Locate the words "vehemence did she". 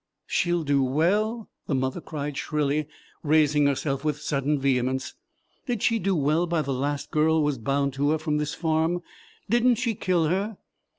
4.57-5.99